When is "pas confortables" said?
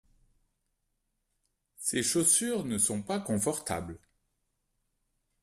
3.03-3.99